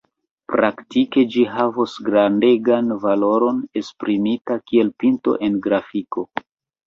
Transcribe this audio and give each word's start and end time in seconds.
Praktike 0.51 1.23
ĝi 1.33 1.43
havos 1.57 1.93
grandegan 2.07 2.89
valoron 3.03 3.61
esprimita 3.81 4.57
kiel 4.71 4.89
pinto 5.03 5.35
en 5.49 5.61
grafiko. 5.67 6.25